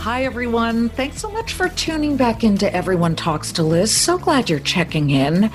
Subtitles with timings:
[0.00, 0.88] Hi, everyone.
[0.88, 3.94] Thanks so much for tuning back into Everyone Talks to Liz.
[3.94, 5.50] So glad you're checking in.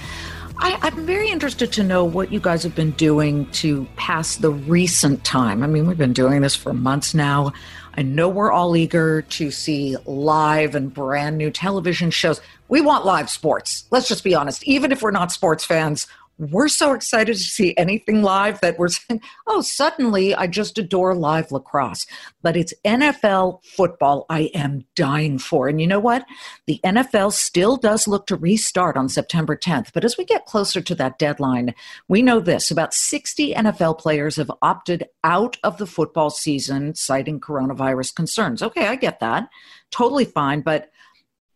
[0.57, 4.51] I, am very interested to know what you guys have been doing to pass the
[4.51, 5.63] recent time.
[5.63, 7.53] I mean, we've been doing this for months now.
[7.97, 12.39] I know we're all eager to see live and brand new television shows.
[12.67, 13.85] We want live sports.
[13.89, 14.63] Let's just be honest.
[14.65, 16.05] Even if we're not sports fans,
[16.37, 21.15] we're so excited to see anything live that we're saying, oh, suddenly I just adore
[21.15, 22.05] live lacrosse.
[22.41, 25.67] But it's NFL football I am dying for.
[25.67, 26.25] And you know what?
[26.67, 29.93] The NFL still does look to restart on September 10th.
[29.93, 31.73] But as we get closer to that deadline,
[32.07, 37.39] we know this about 60 NFL players have opted out of the football season, citing
[37.39, 38.61] coronavirus concerns.
[38.61, 39.47] Okay, I get that.
[39.91, 40.61] Totally fine.
[40.61, 40.89] But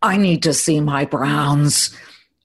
[0.01, 1.95] I need to see my Browns.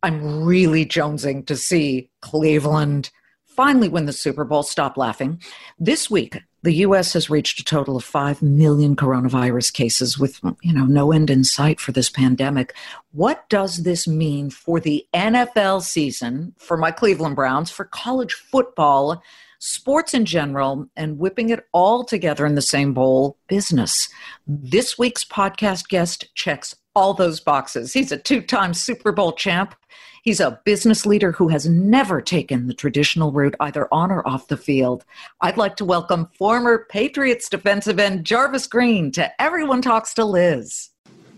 [0.04, 3.08] I'm really jonesing to see Cleveland
[3.46, 4.62] finally win the Super Bowl.
[4.62, 5.40] Stop laughing.
[5.78, 7.14] This week, the U.S.
[7.14, 11.42] has reached a total of 5 million coronavirus cases with, you know, no end in
[11.42, 12.74] sight for this pandemic.
[13.12, 19.22] What does this mean for the NFL season, for my Cleveland Browns, for college football,
[19.58, 24.10] sports in general, and whipping it all together in the same bowl, business?
[24.46, 27.92] This week's podcast guest checks all those boxes.
[27.92, 29.74] He's a two time Super Bowl champ.
[30.22, 34.48] He's a business leader who has never taken the traditional route either on or off
[34.48, 35.04] the field.
[35.42, 40.90] I'd like to welcome former Patriots defensive end Jarvis Green to Everyone Talks to Liz.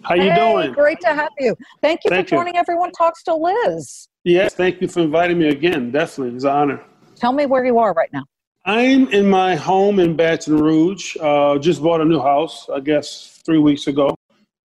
[0.02, 0.72] How you hey, doing?
[0.72, 1.56] Great to have you.
[1.82, 4.08] Thank you thank for joining Everyone Talks to Liz.
[4.22, 5.90] Yes, thank you for inviting me again.
[5.90, 6.84] Definitely, it's an honor.
[7.16, 8.22] Tell me where you are right now.
[8.66, 11.16] I'm in my home in Baton Rouge.
[11.20, 14.14] Uh, just bought a new house, I guess, three weeks ago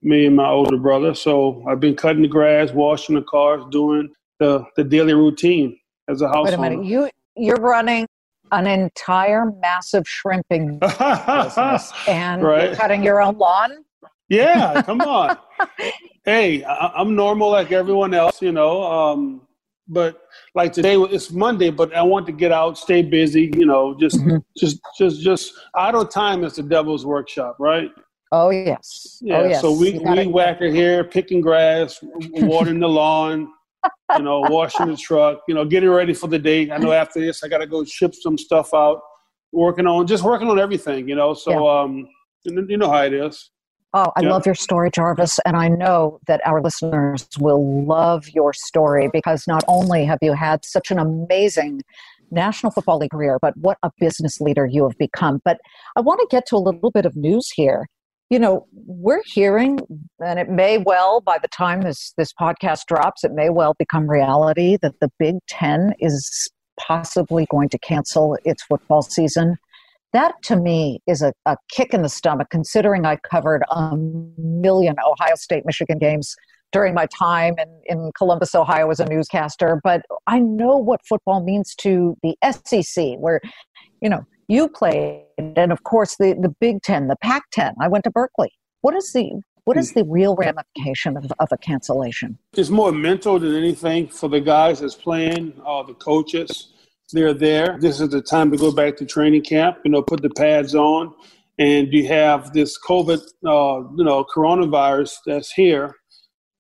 [0.02, 1.14] me and my older brother.
[1.14, 5.78] So I've been cutting the grass, washing the cars, doing the, the daily routine
[6.10, 6.48] as a household.
[6.48, 8.08] Wait a minute, you you're running
[8.52, 12.74] an entire massive shrimping business and right.
[12.76, 13.72] cutting your own lawn.
[14.30, 15.38] Yeah, come on.
[16.26, 18.84] hey, I, am normal like everyone else, you know.
[18.84, 19.42] Um,
[19.88, 20.22] but
[20.56, 23.96] like today, it's Monday, but I want to get out, stay busy, you know.
[24.00, 24.38] Just, mm-hmm.
[24.58, 27.90] just, just, just idle time is the devil's workshop, right?
[28.32, 29.20] Oh yes.
[29.22, 29.40] Yeah.
[29.40, 29.62] Oh, yes.
[29.62, 33.52] So we we whack her here, picking grass, watering the lawn,
[34.16, 36.72] you know, washing the truck, you know, getting ready for the day.
[36.72, 39.02] I know after this I gotta go ship some stuff out,
[39.52, 41.34] working on just working on everything, you know.
[41.34, 41.82] So yeah.
[41.82, 42.08] um
[42.44, 43.52] you know how it is.
[43.94, 44.30] Oh, I yeah.
[44.30, 45.38] love your story, Jarvis.
[45.46, 50.32] And I know that our listeners will love your story because not only have you
[50.32, 51.82] had such an amazing
[52.32, 55.42] National Football League career, but what a business leader you have become.
[55.44, 55.60] But
[55.98, 57.88] I want to get to a little bit of news here
[58.32, 59.78] you know, we're hearing,
[60.26, 64.10] and it may well, by the time this, this podcast drops, it may well become
[64.10, 66.50] reality that the Big Ten is
[66.80, 69.58] possibly going to cancel its football season.
[70.14, 74.96] That to me is a, a kick in the stomach, considering I covered a million
[75.06, 76.34] Ohio State Michigan games
[76.72, 79.82] during my time in, in Columbus, Ohio as a newscaster.
[79.84, 83.42] But I know what football means to the SEC, where,
[84.02, 87.76] you know, you played, and of course the, the Big Ten, the Pac 10.
[87.80, 88.52] I went to Berkeley.
[88.82, 92.38] What is the what is the real ramification of, of a cancellation?
[92.58, 96.74] It's more mental than anything for the guys that's playing, uh, the coaches.
[97.14, 97.78] They're there.
[97.80, 100.74] This is the time to go back to training camp, you know, put the pads
[100.74, 101.14] on.
[101.60, 105.96] And you have this COVID, uh, you know, coronavirus that's here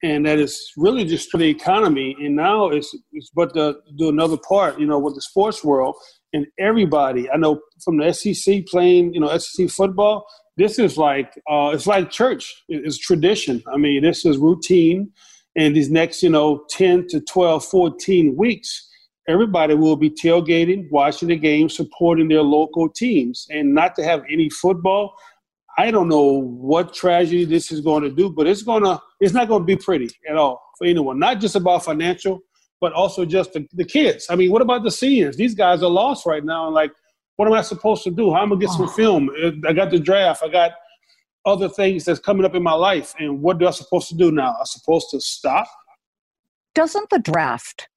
[0.04, 2.16] and that is really just for the economy.
[2.20, 5.96] And now it's, it's but to do another part, you know, with the sports world
[6.34, 7.30] and everybody.
[7.30, 10.26] I know from the SEC playing, you know, SEC football.
[10.58, 12.64] This is like uh, it's like church.
[12.68, 13.64] It's tradition.
[13.74, 15.12] I mean, this is routine.
[15.56, 18.88] And these next, you know, 10 to 12, 14 weeks,
[19.28, 23.48] everybody will be tailgating, watching the game, supporting their local teams.
[23.50, 25.14] And not to have any football,
[25.78, 29.34] I don't know what tragedy this is going to do, but it's going to it's
[29.34, 31.20] not going to be pretty at all for anyone.
[31.20, 32.42] Not just about financial,
[32.82, 34.28] but also just the, the kids.
[34.30, 35.38] I mean, what about the seniors?
[35.38, 36.66] These guys are lost right now.
[36.66, 36.92] And like,
[37.38, 38.34] what am I supposed to do?
[38.34, 38.88] How am I gonna get some oh.
[38.88, 39.30] film?
[39.42, 40.44] Uh, I got the draft.
[40.44, 40.72] I got
[41.46, 43.14] other things that's coming up in my life.
[43.20, 44.56] And what do I supposed to do now?
[44.60, 45.68] I'm supposed to stop?
[46.76, 47.88] Doesn't the draft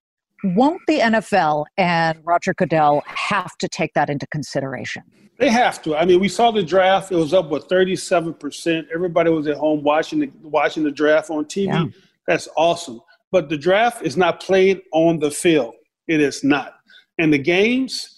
[0.44, 5.02] won't the NFL and Roger Goodell have to take that into consideration?
[5.38, 5.96] They have to.
[5.96, 8.86] I mean, we saw the draft; it was up with thirty-seven percent.
[8.94, 11.66] Everybody was at home watching the watching the draft on TV.
[11.66, 11.86] Yeah.
[12.28, 13.00] That's awesome.
[13.34, 15.75] But the draft is not played on the field.
[16.06, 16.75] It is not.
[17.19, 18.08] And the games,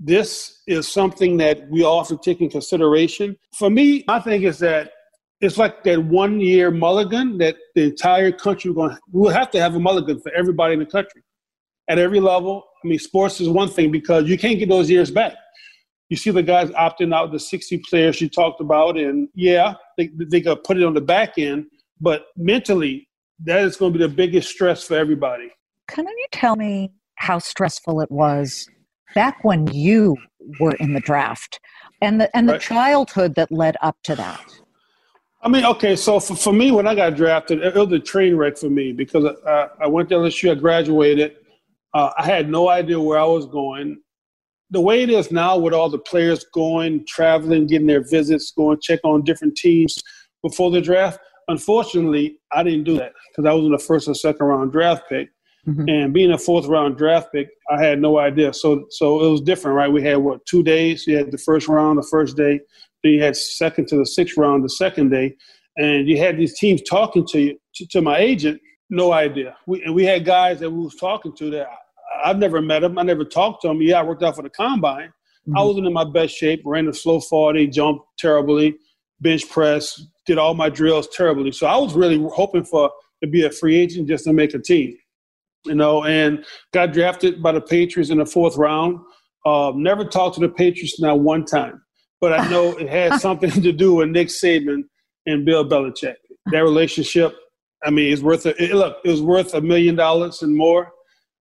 [0.00, 3.36] this is something that we often take in consideration.
[3.56, 4.90] For me, I think is that
[5.40, 9.76] it's like that one year mulligan that the entire country going we'll have to have
[9.76, 11.22] a mulligan for everybody in the country
[11.86, 12.64] at every level.
[12.82, 15.34] I mean, sports is one thing because you can't get those years back.
[16.08, 20.10] You see the guys opting out, the 60 players you talked about, and yeah, they,
[20.32, 21.66] they got put it on the back end,
[22.00, 23.06] but mentally,
[23.44, 25.50] that is going to be the biggest stress for everybody.
[25.88, 28.68] Can you tell me how stressful it was
[29.14, 30.16] back when you
[30.58, 31.60] were in the draft
[32.00, 32.60] and the and the right.
[32.60, 34.44] childhood that led up to that?
[35.42, 38.34] I mean, okay, so for, for me, when I got drafted, it was a train
[38.34, 41.36] wreck for me because I, I went to LSU, I graduated.
[41.92, 44.00] Uh, I had no idea where I was going.
[44.70, 48.78] The way it is now, with all the players going, traveling, getting their visits, going
[48.80, 50.02] check on different teams
[50.42, 51.18] before the draft,
[51.48, 55.08] unfortunately, I didn't do that because I was in the first or second round draft
[55.08, 55.28] pick.
[55.66, 55.88] Mm-hmm.
[55.88, 58.52] And being a fourth round draft pick, I had no idea.
[58.52, 59.90] So so it was different, right?
[59.90, 61.06] We had what two days?
[61.06, 62.60] You had the first round the first day,
[63.02, 65.34] then you had second to the sixth round the second day,
[65.78, 68.60] and you had these teams talking to you to, to my agent.
[68.90, 69.56] No idea.
[69.66, 71.66] We, and we had guys that we was talking to that
[72.22, 72.98] I, have never met them.
[72.98, 73.80] I never talked to them.
[73.80, 75.08] Yeah, I worked out for the combine.
[75.48, 75.56] Mm-hmm.
[75.56, 76.60] I wasn't in my best shape.
[76.66, 78.76] Ran a slow forty, jumped terribly,
[79.22, 81.52] bench press, did all my drills terribly.
[81.52, 82.90] So I was really hoping for
[83.22, 84.96] to be a free agent just to make a team,
[85.64, 86.04] you know.
[86.04, 88.98] And got drafted by the Patriots in the fourth round.
[89.44, 91.82] Uh, never talked to the Patriots not one time,
[92.20, 94.84] but I know it had something to do with Nick Saban
[95.26, 96.16] and Bill Belichick.
[96.52, 97.34] That relationship,
[97.84, 98.98] I mean, it's worth a, it, look.
[99.04, 100.92] It was worth a million dollars and more.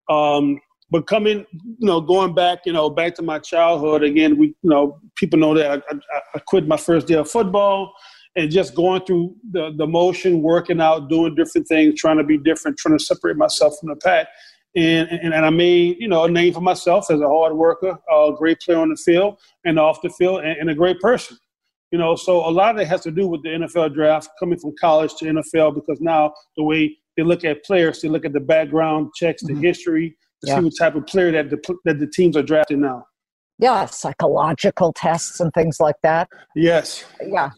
[0.09, 0.59] Um,
[0.89, 4.37] but coming, you know, going back, you know, back to my childhood again.
[4.37, 7.93] We, you know, people know that I, I, I quit my first day of football
[8.35, 12.37] and just going through the, the motion, working out, doing different things, trying to be
[12.37, 14.27] different, trying to separate myself from the pack.
[14.75, 17.95] And, and, and I made, you know, a name for myself as a hard worker,
[18.11, 21.37] a great player on the field and off the field, and, and a great person.
[21.91, 24.57] You know, so a lot of it has to do with the NFL draft coming
[24.57, 28.33] from college to NFL because now the way they look at players, they look at
[28.33, 29.61] the background checks, the mm-hmm.
[29.61, 30.57] history, to yeah.
[30.57, 33.05] see what type of player that the, that the teams are drafting now.
[33.59, 36.27] Yeah, psychological tests and things like that.
[36.55, 37.05] Yes.
[37.23, 37.51] Yeah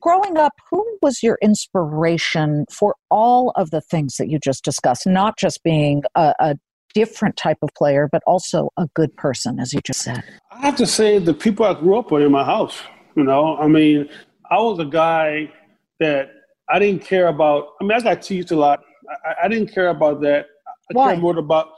[0.00, 5.06] growing up, who was your inspiration for all of the things that you just discussed?
[5.06, 6.56] Not just being a, a
[6.94, 10.22] different type of player, but also a good person, as you just said.
[10.50, 12.80] I have to say, the people I grew up with in my house.
[13.16, 14.08] You know, I mean,
[14.50, 15.52] I was a guy
[15.98, 16.30] that
[16.68, 17.68] I didn't care about.
[17.80, 18.80] I mean, I got teased a lot.
[19.24, 20.46] I, I didn't care about that.
[20.66, 21.12] I Why?
[21.12, 21.68] care more about.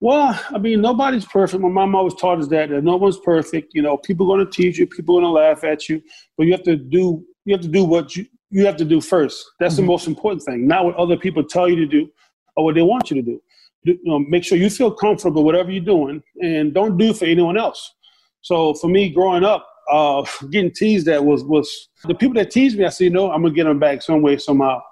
[0.00, 1.62] Well, I mean, nobody's perfect.
[1.62, 3.74] My mom always taught us that that no one's perfect.
[3.74, 6.00] You know, people are going to tease you, people are going to laugh at you,
[6.38, 9.00] but you have to do you have to do what you, you have to do
[9.00, 9.44] first.
[9.58, 9.82] That's mm-hmm.
[9.82, 10.66] the most important thing.
[10.66, 12.10] Not what other people tell you to do
[12.56, 13.42] or what they want you to do.
[13.84, 17.56] You know, make sure you feel comfortable whatever you're doing and don't do for anyone
[17.56, 17.94] else.
[18.42, 22.78] So for me, growing up, uh, getting teased at was was the people that teased
[22.78, 22.84] me.
[22.84, 24.82] I said, you know, I'm gonna get them back some way somehow.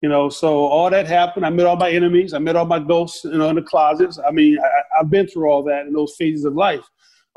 [0.00, 1.46] You know, so all that happened.
[1.46, 2.34] I met all my enemies.
[2.34, 4.18] I met all my ghosts, you know, in the closets.
[4.18, 6.84] I mean, I, have been through all that in those phases of life.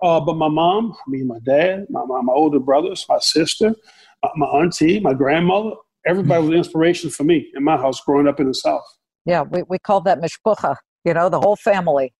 [0.01, 3.75] Uh, but my mom, I mean, my dad, my, my, my older brothers, my sister,
[4.35, 5.71] my auntie, my grandmother,
[6.05, 8.83] everybody was inspiration for me in my house growing up in the South.
[9.25, 12.13] Yeah, we, we call that mishpucha, you know, the whole family.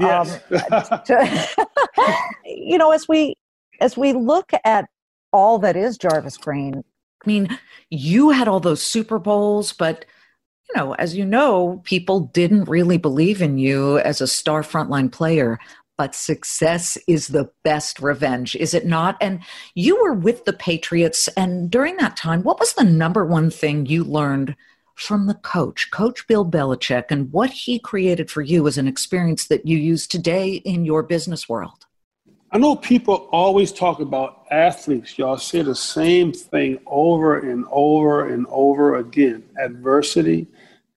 [0.00, 0.40] Yes.
[0.50, 1.66] Um, to,
[2.44, 3.34] you know, as we
[3.80, 4.86] as we look at
[5.32, 6.82] all that is Jarvis Green,
[7.24, 7.58] I mean,
[7.90, 10.04] you had all those Super Bowls, but
[10.68, 15.10] you know, as you know, people didn't really believe in you as a star frontline
[15.10, 15.58] player
[15.98, 19.16] but success is the best revenge, is it not?
[19.20, 19.40] And
[19.74, 23.84] you were with the Patriots, and during that time, what was the number one thing
[23.84, 24.54] you learned
[24.94, 29.48] from the coach, Coach Bill Belichick, and what he created for you as an experience
[29.48, 31.86] that you use today in your business world?
[32.50, 35.18] I know people always talk about athletes.
[35.18, 40.46] Y'all say the same thing over and over and over again adversity,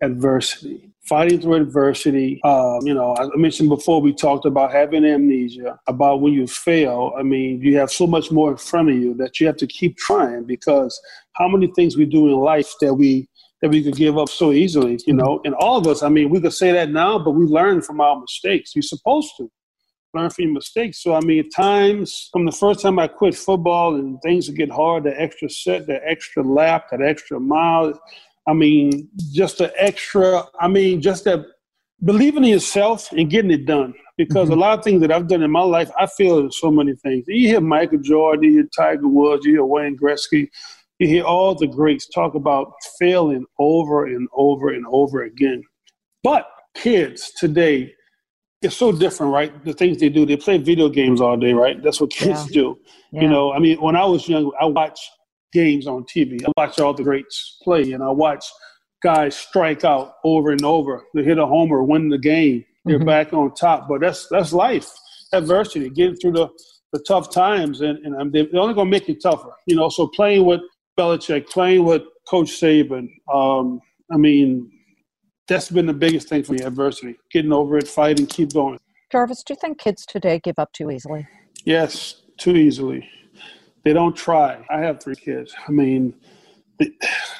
[0.02, 2.40] adversity fighting through adversity.
[2.46, 7.12] Um, you know, I mentioned before we talked about having amnesia, about when you fail.
[7.20, 9.68] I mean, you have so much more in front of you that you have to
[9.68, 10.98] keep trying because
[11.34, 13.28] how many things we do in life that we
[13.62, 15.42] that we could give up so easily, you know.
[15.44, 18.00] And all of us, I mean, we could say that now, but we learn from
[18.00, 18.74] our mistakes.
[18.74, 19.52] You're supposed to
[20.14, 21.04] learn from your mistakes.
[21.04, 24.56] So I mean, at times from the first time I quit football and things would
[24.56, 28.00] get hard, the extra set, the extra lap, that extra mile
[28.48, 30.44] I mean, just the extra.
[30.60, 31.46] I mean, just that
[32.04, 33.94] believing in yourself and getting it done.
[34.18, 34.60] Because mm-hmm.
[34.60, 37.26] a lot of things that I've done in my life, I feel so many things.
[37.28, 40.48] You hear Michael Jordan, you hear Tiger Woods, you hear Wayne Gretzky,
[41.00, 45.64] you hear all the greats talk about failing over and over and over again.
[46.24, 47.94] But kids today,
[48.62, 49.66] it's so different, right?
[49.66, 51.82] The things they do, they play video games all day, right?
[51.82, 52.62] That's what kids yeah.
[52.62, 52.80] do.
[53.12, 53.22] Yeah.
[53.22, 55.10] You know, I mean, when I was young, I watched
[55.52, 56.44] games on TV.
[56.46, 58.46] I watch all the greats play, and I watch
[59.04, 61.06] guys strike out over and over.
[61.14, 62.66] They hit a homer, win the game.
[62.86, 63.06] They're mm-hmm.
[63.06, 63.88] back on top.
[63.88, 64.90] But that's that's life,
[65.34, 66.50] adversity, getting through the,
[66.94, 69.52] the tough times, and, and they're only going to make it tougher.
[69.68, 70.62] You know, so playing with
[70.98, 73.80] Belichick, playing with Coach Saban, um,
[74.12, 74.72] I mean,
[75.48, 78.80] that's been the biggest thing for me, adversity, getting over it, fighting, keep going.
[79.12, 81.28] Jarvis, do you think kids today give up too easily?
[81.66, 83.08] Yes, too easily.
[83.84, 84.66] They don't try.
[84.70, 85.56] I have three kids.
[85.68, 86.14] I mean,
[86.80, 86.92] they,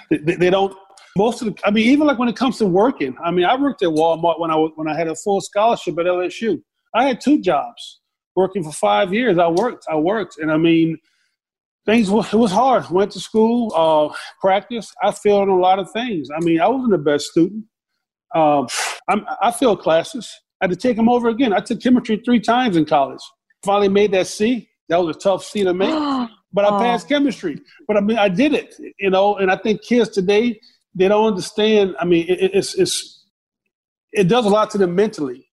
[0.10, 0.76] they, they don't
[1.18, 3.56] most of the, I mean, even like when it comes to working, I mean, I
[3.56, 6.62] worked at Walmart when I when I had a full scholarship at LSU.
[6.94, 8.02] I had two jobs
[8.36, 9.38] working for five years.
[9.38, 10.98] I worked, I worked, and I mean,
[11.86, 12.90] things it was hard.
[12.90, 14.94] Went to school, uh, practice.
[15.04, 16.30] I failed on a lot of things.
[16.36, 17.66] I mean, I wasn't the best student.
[18.34, 18.68] Um,
[19.10, 20.32] i failed classes.
[20.62, 21.52] I had to take them over again.
[21.52, 23.20] I took chemistry three times in college.
[23.64, 24.70] Finally made that C.
[24.92, 25.90] That was a tough C to make,
[26.54, 26.80] but I oh.
[26.80, 27.62] passed chemistry.
[27.88, 29.38] But I mean, I did it, you know.
[29.38, 30.60] And I think kids today
[30.94, 31.96] they don't understand.
[31.98, 33.26] I mean, it, it's it's
[34.12, 35.48] it does a lot to them mentally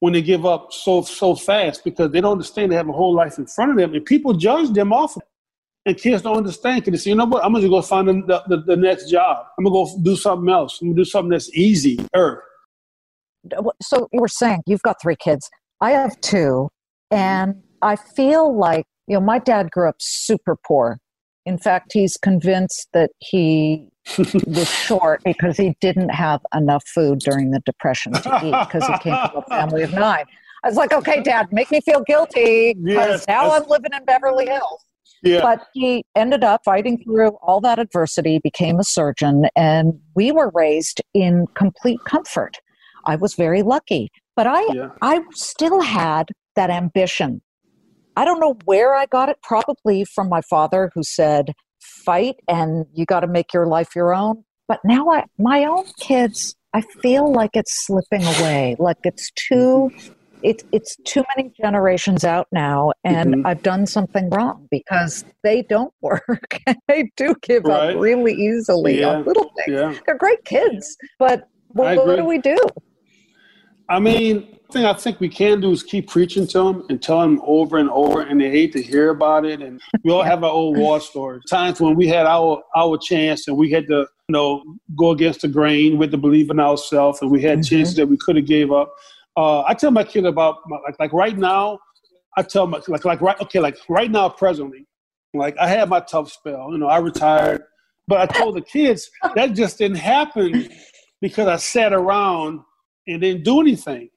[0.00, 3.14] when they give up so so fast because they don't understand they have a whole
[3.14, 5.22] life in front of them, and people judge them off of.
[5.86, 8.42] And kids don't understand because they say, you know what, I'm gonna go find the,
[8.48, 9.46] the, the next job.
[9.56, 10.82] I'm gonna go do something else.
[10.82, 12.04] I'm gonna do something that's easier.
[13.80, 15.48] So you were saying you've got three kids.
[15.80, 16.68] I have two,
[17.12, 20.98] and I feel like you know my dad grew up super poor.
[21.46, 27.50] In fact, he's convinced that he was short because he didn't have enough food during
[27.50, 30.24] the depression to eat because he came from a family of nine.
[30.62, 34.04] I was like, okay, dad, make me feel guilty because yes, now I'm living in
[34.04, 34.84] Beverly Hills.
[35.22, 35.40] Yeah.
[35.42, 40.50] But he ended up fighting through all that adversity, became a surgeon, and we were
[40.54, 42.56] raised in complete comfort.
[43.06, 44.88] I was very lucky, but I yeah.
[45.02, 47.42] I still had that ambition.
[48.16, 52.86] I don't know where I got it, probably from my father who said, fight and
[52.92, 54.44] you got to make your life your own.
[54.68, 58.76] But now I, my own kids, I feel like it's slipping away.
[58.78, 59.90] Like it's too,
[60.42, 63.46] it, it's too many generations out now, and mm-hmm.
[63.46, 66.60] I've done something wrong because they don't work.
[66.86, 67.94] they do give right.
[67.94, 69.08] up really easily yeah.
[69.08, 69.78] on little things.
[69.80, 69.94] Yeah.
[70.06, 72.58] They're great kids, but what, what do we do?
[73.88, 77.20] I mean, thing I think we can do is keep preaching to them and tell
[77.20, 79.60] them over and over, and they hate to hear about it.
[79.60, 81.42] And we all have our old war stories.
[81.48, 84.62] Times when we had our our chance and we had to, you know,
[84.96, 87.76] go against the grain, with the belief in ourselves, and we had mm-hmm.
[87.76, 88.92] chances that we could have gave up.
[89.36, 91.78] Uh, I tell my kid about my, like like right now.
[92.36, 94.86] I tell my like like right okay like right now presently,
[95.34, 96.68] like I had my tough spell.
[96.72, 97.62] You know, I retired,
[98.06, 100.68] but I told the kids that just didn't happen
[101.20, 102.60] because I sat around
[103.06, 104.10] and didn't do anything.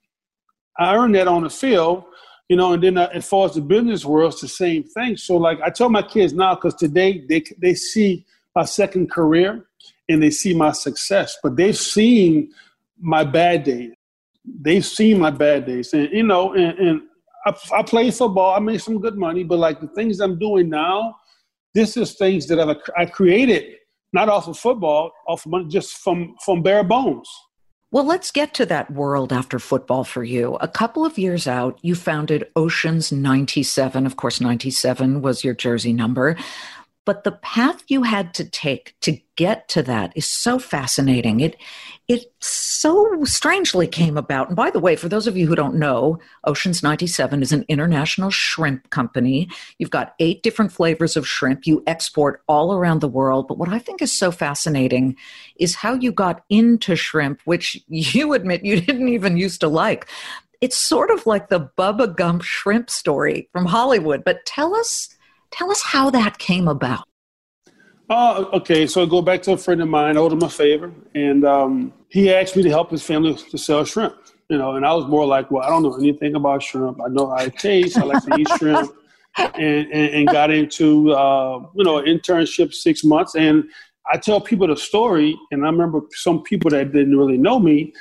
[0.78, 2.04] I earned that on the field,
[2.50, 5.18] you know, and then uh, as far as the business world, it's the same thing.
[5.18, 8.26] So, like, I tell my kids now, because today they, they see
[8.56, 9.66] my second career
[10.10, 12.52] and they see my success, but they've seen
[13.00, 13.92] my bad days.
[14.46, 15.94] They've seen my bad days.
[15.94, 17.02] And, you know, and, and
[17.46, 20.70] I, I play football, I made some good money, but like the things I'm doing
[20.70, 21.16] now,
[21.74, 23.78] this is things that I've, I created,
[24.12, 27.30] not off of football, off of money, just from, from bare bones.
[27.94, 30.56] Well, let's get to that world after football for you.
[30.56, 34.08] A couple of years out, you founded Oceans 97.
[34.08, 36.36] Of course, 97 was your jersey number.
[37.06, 41.40] But the path you had to take to get to that is so fascinating.
[41.42, 41.58] It
[42.08, 44.48] it so strangely came about.
[44.48, 47.66] And by the way, for those of you who don't know, Oceans 97 is an
[47.70, 49.50] international shrimp company.
[49.80, 51.66] You've got eight different flavors of shrimp.
[51.66, 53.48] You export all around the world.
[53.48, 55.16] But what I think is so fascinating
[55.58, 60.10] is how you got into shrimp, which you admit you didn't even used to like.
[60.60, 64.24] It's sort of like the Bubba Gump shrimp story from Hollywood.
[64.24, 65.13] But tell us
[65.54, 67.08] Tell us how that came about.
[68.10, 70.50] Uh, okay, so I go back to a friend of mine, I owed him a
[70.50, 74.16] favor, and um, he asked me to help his family to sell shrimp.
[74.50, 77.00] You know, and I was more like, well, I don't know anything about shrimp.
[77.02, 77.96] I know how it tastes.
[77.98, 78.92] I like to eat shrimp,
[79.38, 83.36] and, and, and got into uh, you know internship six months.
[83.36, 83.64] And
[84.12, 87.94] I tell people the story, and I remember some people that didn't really know me.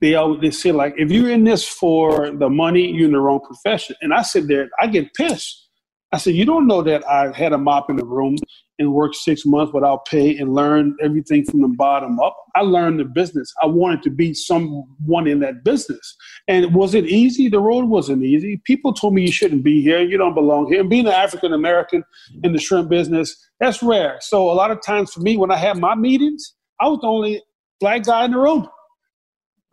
[0.00, 3.20] They always they say like, if you're in this for the money, you're in the
[3.20, 3.96] wrong profession.
[4.02, 5.69] And I sit there, I get pissed
[6.12, 8.36] I said, You don't know that I had a mop in the room
[8.78, 12.34] and worked six months without pay and learn everything from the bottom up.
[12.56, 13.52] I learned the business.
[13.62, 16.16] I wanted to be someone in that business.
[16.48, 17.48] And was it easy?
[17.48, 18.60] The road wasn't easy.
[18.64, 20.80] People told me you shouldn't be here, you don't belong here.
[20.80, 22.02] And being an African American
[22.42, 24.16] in the shrimp business, that's rare.
[24.20, 27.06] So a lot of times for me, when I have my meetings, I was the
[27.06, 27.42] only
[27.80, 28.66] black guy in the room.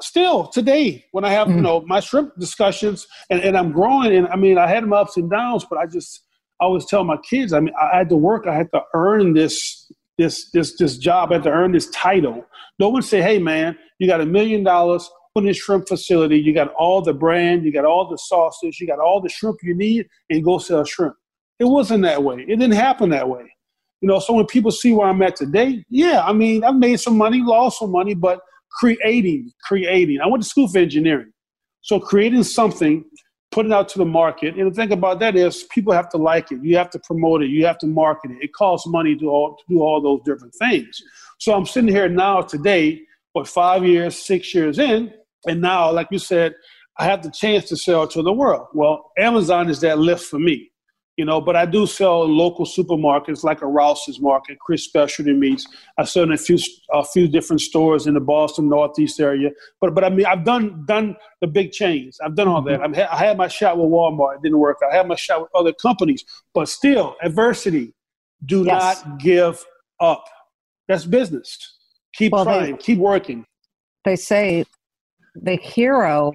[0.02, 1.56] Still today, when I have, mm.
[1.56, 4.98] you know, my shrimp discussions and, and I'm growing and I mean I had my
[4.98, 6.27] ups and downs, but I just
[6.60, 9.34] I always tell my kids, I mean, I had to work, I had to earn
[9.34, 12.46] this this this this job, I had to earn this title.
[12.80, 16.40] No one say, hey man, you got a million dollars, put in a shrimp facility,
[16.40, 19.58] you got all the brand, you got all the sauces, you got all the shrimp
[19.62, 21.16] you need, and go sell shrimp.
[21.60, 22.42] It wasn't that way.
[22.42, 23.52] It didn't happen that way.
[24.02, 27.00] You know, so when people see where I'm at today, yeah, I mean, I've made
[27.00, 28.40] some money, lost some money, but
[28.80, 30.20] creating, creating.
[30.22, 31.32] I went to school for engineering.
[31.82, 33.06] So creating something
[33.52, 34.56] put it out to the market.
[34.56, 36.60] And the thing about that is people have to like it.
[36.62, 37.50] You have to promote it.
[37.50, 38.38] You have to market it.
[38.42, 41.02] It costs money to, all, to do all those different things.
[41.40, 43.02] So I'm sitting here now today,
[43.34, 45.14] what, five years, six years in,
[45.48, 46.56] and now, like you said,
[47.00, 48.68] I have the chance to sell to the world.
[48.74, 50.72] Well, Amazon is that lift for me
[51.18, 55.34] you know, but I do sell in local supermarkets like a Rouse's Market, Chris Specialty
[55.34, 55.66] Meats.
[55.98, 56.60] I sell in a few
[56.94, 59.50] a few different stores in the Boston Northeast area.
[59.82, 62.20] But but I mean, I've done done the big chains.
[62.24, 62.80] I've done all that.
[62.80, 63.00] Mm-hmm.
[63.00, 64.36] i I had my shot with Walmart.
[64.36, 64.78] It didn't work.
[64.88, 66.24] I had my shot with other companies.
[66.54, 67.96] But still, adversity.
[68.46, 69.04] Do yes.
[69.04, 69.66] not give
[70.00, 70.24] up.
[70.88, 71.78] That's business.
[72.14, 72.74] Keep well, trying.
[72.74, 73.44] They, keep working.
[74.06, 74.66] They say
[75.34, 76.34] the hero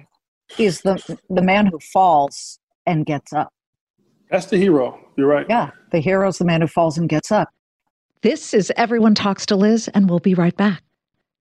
[0.57, 3.52] is the the man who falls and gets up.
[4.33, 4.99] That's the hero.
[5.15, 5.45] You're right.
[5.47, 5.69] Yeah.
[5.91, 7.49] The hero's the man who falls and gets up.
[8.23, 10.81] This is Everyone Talks to Liz, and we'll be right back.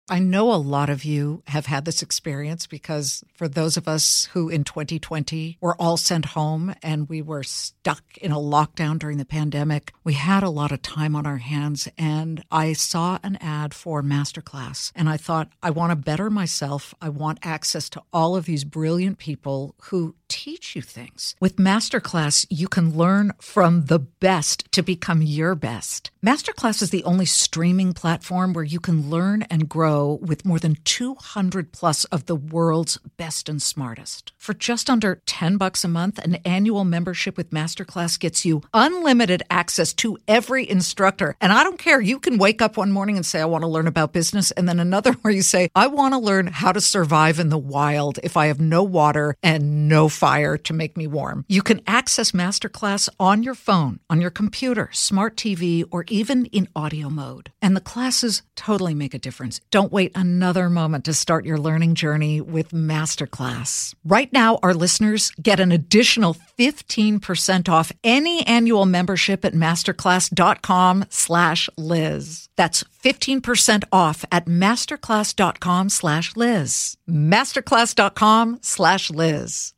[0.08, 4.26] I know a lot of you have had this experience because for those of us
[4.34, 9.18] who in 2020 were all sent home and we were stuck in a lockdown during
[9.18, 11.88] the pandemic, we had a lot of time on our hands.
[11.98, 16.94] And I saw an ad for Masterclass and I thought, I want to better myself.
[17.00, 21.34] I want access to all of these brilliant people who teach you things.
[21.40, 26.10] With Masterclass, you can learn from the best to become your best.
[26.24, 30.76] Masterclass is the only streaming platform where you can learn and grow with more than
[30.84, 34.32] 200 plus of the world's best and smartest.
[34.36, 39.42] For just under 10 bucks a month, an annual membership with Masterclass gets you unlimited
[39.50, 41.36] access to every instructor.
[41.40, 43.68] And I don't care, you can wake up one morning and say, I want to
[43.68, 46.80] learn about business, and then another where you say, I want to learn how to
[46.80, 51.06] survive in the wild if I have no water and no fire to make me
[51.06, 51.44] warm.
[51.48, 56.68] You can access Masterclass on your phone, on your computer, smart TV, or even in
[56.74, 57.52] audio mode.
[57.60, 59.60] And the classes totally make a difference.
[59.70, 63.94] Don't wait another moment to start your learning journey with Masterclass.
[64.04, 71.68] Right now, our listeners get an additional 15% off any annual membership at masterclass.com slash
[71.76, 72.48] Liz.
[72.56, 76.96] That's 15% off at masterclass.com slash Liz.
[77.08, 79.75] Masterclass.com slash Liz.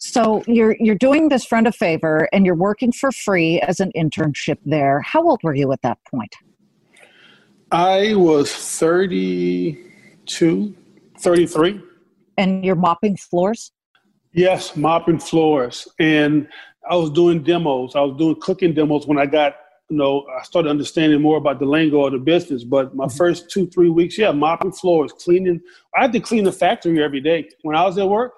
[0.00, 3.92] So you're you're doing this friend a favor and you're working for free as an
[3.94, 5.02] internship there.
[5.02, 6.34] How old were you at that point?
[7.70, 10.74] I was 32,
[11.18, 11.80] 33.
[12.38, 13.72] And you're mopping floors?
[14.32, 15.86] Yes, mopping floors.
[16.00, 16.48] And
[16.90, 17.94] I was doing demos.
[17.94, 19.56] I was doing cooking demos when I got,
[19.90, 22.64] you know, I started understanding more about the lingo of the business.
[22.64, 23.16] But my mm-hmm.
[23.16, 25.60] first two, three weeks, yeah, mopping floors, cleaning.
[25.94, 27.50] I had to clean the factory every day.
[27.62, 28.32] When I was at work,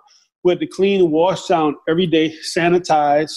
[0.45, 3.33] we had to clean and wash down every day, sanitize.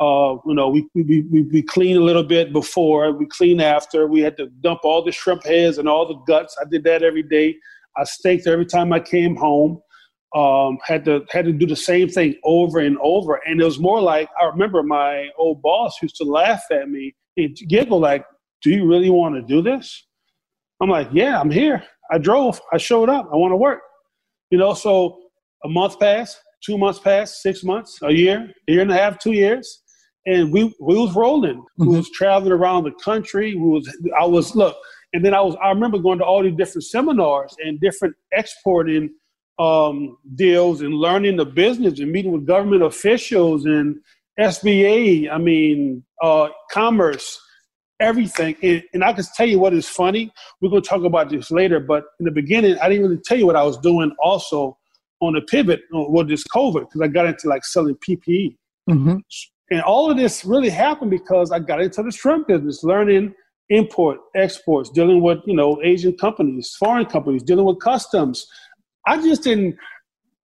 [0.00, 4.06] Uh, you know, we, we, we, we clean a little bit before, we clean after.
[4.06, 6.56] We had to dump all the shrimp heads and all the guts.
[6.60, 7.56] I did that every day.
[7.96, 9.80] I staked every time I came home.
[10.36, 13.78] Um, had to had to do the same thing over and over, and it was
[13.78, 18.26] more like I remember my old boss used to laugh at me and giggle like,
[18.60, 20.06] "Do you really want to do this?"
[20.82, 21.82] I'm like, "Yeah, I'm here.
[22.12, 22.60] I drove.
[22.70, 23.26] I showed up.
[23.32, 23.80] I want to work."
[24.50, 25.18] You know, so
[25.64, 29.18] a month passed, two months passed, six months, a year, a year and a half,
[29.18, 29.82] two years,
[30.26, 31.58] and we we was rolling.
[31.58, 31.86] Mm-hmm.
[31.88, 33.54] We was traveling around the country.
[33.54, 33.88] We was
[34.20, 34.76] I was look,
[35.12, 39.10] and then I was I remember going to all these different seminars and different exporting
[39.58, 43.96] um, deals and learning the business and meeting with government officials and
[44.38, 45.30] SBA.
[45.30, 47.40] I mean, uh, commerce,
[48.00, 48.56] everything.
[48.62, 50.32] And, and I can tell you what is funny.
[50.60, 53.38] We're going to talk about this later, but in the beginning, I didn't really tell
[53.38, 54.12] you what I was doing.
[54.22, 54.77] Also,
[55.20, 58.56] on a pivot with this COVID because I got into like selling PPE.
[58.88, 59.16] Mm-hmm.
[59.70, 63.34] And all of this really happened because I got into the shrimp business, learning
[63.68, 68.46] import, exports, dealing with, you know, Asian companies, foreign companies, dealing with customs.
[69.06, 69.76] I just didn't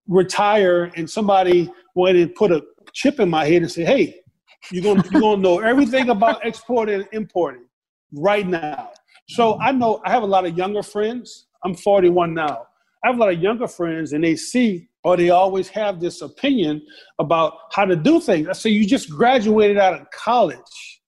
[0.07, 2.61] retire and somebody went and put a
[2.93, 4.19] chip in my head and say, hey,
[4.71, 7.65] you're gonna you're gonna know everything about exporting and importing.
[8.13, 8.91] right now.
[9.29, 11.47] So I know I have a lot of younger friends.
[11.63, 12.67] I'm 41 now.
[13.03, 16.21] I have a lot of younger friends, and they see or they always have this
[16.21, 16.81] opinion
[17.19, 18.47] about how to do things.
[18.47, 21.01] I say, you just graduated out of college.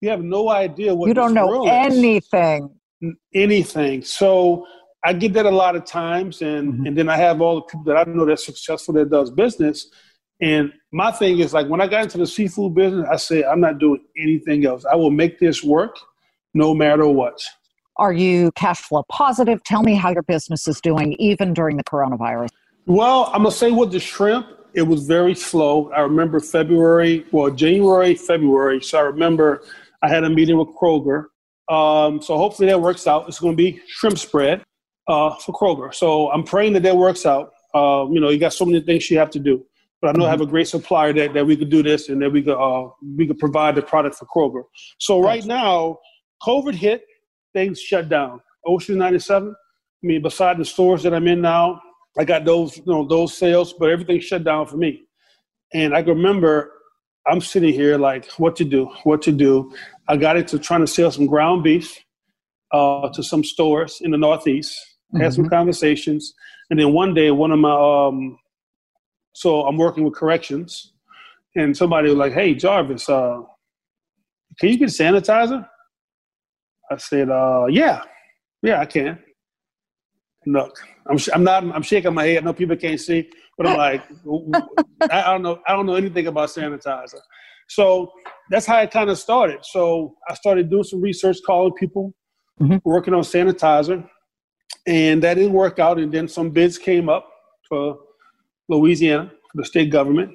[0.00, 2.70] You have no idea what you don't know anything.
[3.00, 3.14] Is.
[3.34, 4.02] Anything.
[4.02, 4.66] So
[5.04, 6.86] I get that a lot of times, and mm-hmm.
[6.86, 9.88] and then I have all the people that I know that's successful that does business.
[10.40, 13.60] And my thing is like when I got into the seafood business, I said I'm
[13.60, 14.84] not doing anything else.
[14.84, 15.96] I will make this work,
[16.54, 17.40] no matter what.
[17.98, 19.62] Are you cash flow positive?
[19.64, 22.50] Tell me how your business is doing, even during the coronavirus.
[22.86, 25.90] Well, I'm gonna say with the shrimp, it was very slow.
[25.92, 28.80] I remember February, well, January, February.
[28.82, 29.62] So I remember
[30.02, 31.24] I had a meeting with Kroger.
[31.68, 33.28] Um, so hopefully that works out.
[33.28, 34.62] It's going to be shrimp spread
[35.08, 35.92] uh, for Kroger.
[35.94, 37.52] So I'm praying that that works out.
[37.74, 39.64] Uh, you know, you got so many things you have to do,
[40.00, 40.28] but I know mm-hmm.
[40.28, 42.56] I have a great supplier that, that we could do this and that we could
[42.56, 44.62] uh, we could provide the product for Kroger.
[44.98, 45.98] So right now,
[46.42, 47.04] COVID hit,
[47.52, 48.40] things shut down.
[48.66, 49.48] Ocean 97.
[49.50, 51.80] I mean, beside the stores that I'm in now,
[52.18, 55.04] I got those you know those sales, but everything shut down for me.
[55.72, 56.72] And I can remember
[57.26, 58.86] I'm sitting here like, what to do?
[59.04, 59.72] What to do?
[60.08, 62.02] I got into trying to sell some ground beef
[62.72, 64.78] uh, to some stores in the Northeast
[65.12, 65.22] mm-hmm.
[65.22, 65.54] had some mm-hmm.
[65.54, 66.34] conversations,
[66.70, 68.38] and then one day, one of my um,
[69.32, 70.92] so I'm working with corrections,
[71.56, 73.42] and somebody was like, "Hey, Jarvis, uh,
[74.58, 75.66] can you get sanitizer?"
[76.90, 78.02] I said, uh, "Yeah,
[78.62, 79.18] yeah, I can."
[80.46, 82.38] Look, I'm I'm not I'm shaking my head.
[82.38, 84.02] I know people can't see, but I'm like,
[85.10, 87.20] I, I don't know I don't know anything about sanitizer.
[87.68, 88.12] So
[88.50, 89.58] that's how it kind of started.
[89.62, 92.14] So I started doing some research, calling people,
[92.60, 92.78] mm-hmm.
[92.82, 94.08] working on sanitizer
[94.88, 95.98] and that didn't work out.
[95.98, 97.30] And then some bids came up
[97.68, 97.98] for
[98.68, 100.32] Louisiana, for the state government.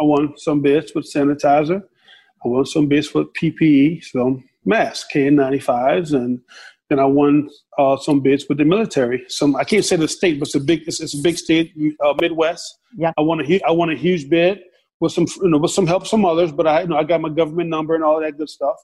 [0.00, 1.82] I won some bids with sanitizer.
[2.44, 6.40] I won some bids for PPE, so masks, KN95s, and
[6.88, 9.24] then I won uh, some bids with the military.
[9.28, 11.72] Some I can't say the state, but it's a big it's, it's a big state,
[12.04, 12.78] uh, Midwest.
[12.96, 13.12] Yeah.
[13.18, 14.60] I won a I won a huge bid
[15.00, 17.20] with some you know with some help from others, but I you know I got
[17.20, 18.76] my government number and all that good stuff,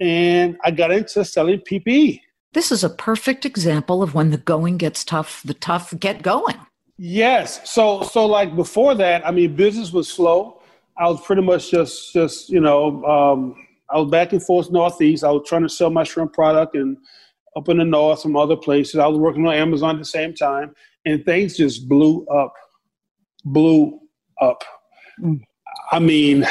[0.00, 2.20] and I got into selling PPE.
[2.52, 6.56] This is a perfect example of when the going gets tough, the tough get going.
[6.96, 7.68] Yes.
[7.68, 10.60] So so like before that, I mean, business was slow.
[10.96, 15.24] I was pretty much just just you know um, I was back and forth northeast.
[15.24, 16.96] I was trying to sell my shrimp product and
[17.56, 18.96] up in the north, some other places.
[18.96, 22.52] I was working on Amazon at the same time, and things just blew up,
[23.44, 24.00] blew
[24.40, 24.62] up.
[25.20, 25.40] Mm.
[25.92, 26.46] I mean,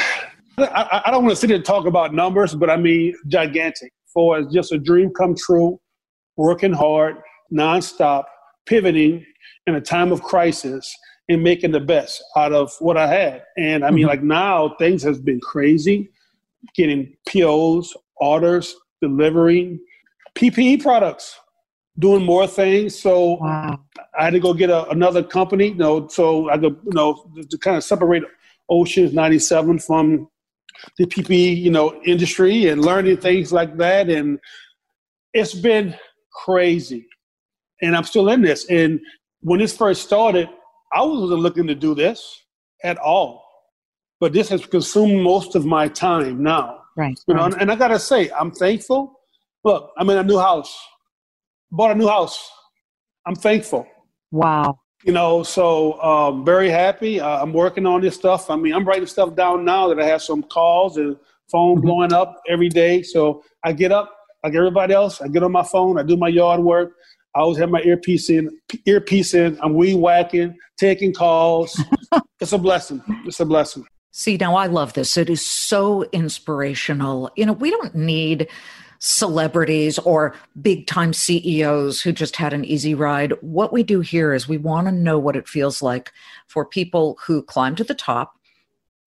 [0.58, 3.92] I, I don't want to sit here and talk about numbers, but I mean gigantic.
[4.06, 5.80] For just a dream come true
[6.36, 7.16] working hard,
[7.52, 8.24] nonstop,
[8.66, 9.24] pivoting
[9.66, 10.94] in a time of crisis
[11.28, 13.42] and making the best out of what I had.
[13.56, 14.10] And I mean, mm-hmm.
[14.10, 16.10] like now things has been crazy,
[16.74, 19.80] getting POs, orders, delivering
[20.34, 21.38] PPE products,
[21.98, 22.98] doing more things.
[22.98, 23.80] So wow.
[24.18, 27.30] I had to go get a, another company, you know, so I could, you know,
[27.48, 28.24] to kind of separate
[28.68, 30.28] Oceans 97 from
[30.98, 34.08] the PPE, you know, industry and learning things like that.
[34.08, 34.38] And
[35.32, 35.94] it's been
[36.32, 37.06] crazy.
[37.82, 38.66] And I'm still in this.
[38.68, 39.00] And
[39.40, 40.48] when this first started,
[40.92, 42.40] I wasn't looking to do this
[42.82, 43.43] at all.
[44.24, 46.78] But this has consumed most of my time now.
[46.96, 47.14] Right.
[47.28, 47.50] You right.
[47.50, 49.20] know, and I gotta say, I'm thankful.
[49.64, 50.74] Look, I'm in a new house.
[51.70, 52.50] Bought a new house.
[53.26, 53.86] I'm thankful.
[54.30, 54.78] Wow.
[55.04, 57.20] You know, so um, very happy.
[57.20, 58.48] Uh, I'm working on this stuff.
[58.48, 61.18] I mean, I'm writing stuff down now that I have some calls and
[61.52, 61.86] phone mm-hmm.
[61.86, 63.02] blowing up every day.
[63.02, 64.10] So I get up,
[64.42, 65.20] like everybody else.
[65.20, 66.94] I get on my phone, I do my yard work.
[67.36, 68.48] I always have my earpiece in,
[68.86, 69.58] earpiece in.
[69.62, 71.78] I'm weed whacking, taking calls.
[72.40, 73.02] it's a blessing.
[73.26, 73.84] It's a blessing.
[74.16, 75.16] See, now I love this.
[75.16, 77.32] It is so inspirational.
[77.34, 78.46] You know, we don't need
[79.00, 83.32] celebrities or big time CEOs who just had an easy ride.
[83.40, 86.12] What we do here is we want to know what it feels like
[86.46, 88.38] for people who climb to the top.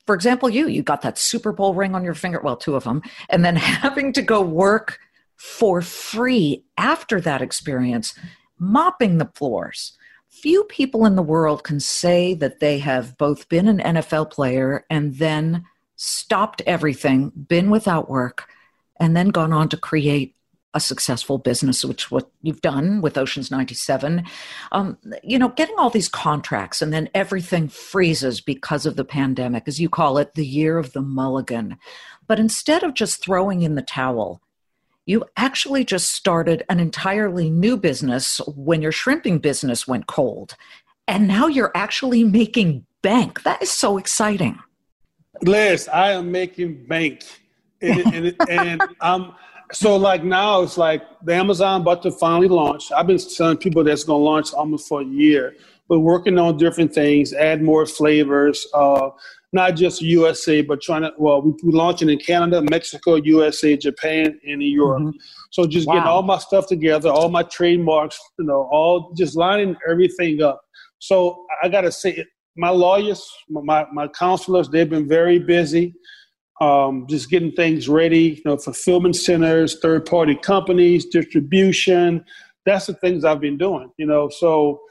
[0.05, 2.83] For example, you, you got that Super Bowl ring on your finger, well, two of
[2.83, 4.99] them, and then having to go work
[5.37, 8.13] for free after that experience,
[8.59, 9.96] mopping the floors.
[10.29, 14.85] Few people in the world can say that they have both been an NFL player
[14.89, 18.47] and then stopped everything, been without work,
[18.99, 20.35] and then gone on to create
[20.73, 24.23] a successful business, which what you've done with Oceans 97.
[24.71, 29.63] Um, you know, getting all these contracts and then everything freezes because of the pandemic,
[29.67, 31.77] as you call it, the year of the mulligan.
[32.27, 34.41] But instead of just throwing in the towel,
[35.07, 40.55] you actually just started an entirely new business when your shrimping business went cold.
[41.07, 43.43] And now you're actually making bank.
[43.43, 44.59] That is so exciting.
[45.41, 47.21] Liz, I am making bank.
[47.81, 49.33] And, and, and I'm,
[49.71, 52.91] so like now it's like the Amazon about to finally launch.
[52.91, 55.55] I've been telling people that's going to launch almost for a year,
[55.87, 58.67] but working on different things, add more flavors.
[58.73, 59.11] Uh,
[59.53, 64.39] not just USA, but trying to, well, we, are launching in Canada, Mexico, USA, Japan,
[64.45, 65.03] and Europe.
[65.03, 65.17] Mm-hmm.
[65.51, 65.95] So just wow.
[65.95, 70.61] getting all my stuff together, all my trademarks, you know, all just lining everything up.
[70.99, 72.25] So I got to say,
[72.57, 75.93] my lawyers, my, my counselors, they've been very busy.
[76.59, 82.25] Um, just getting things ready, you know, fulfillment centers, third party companies, distribution.
[82.65, 84.27] That's the things I've been doing, you know.
[84.29, 84.81] So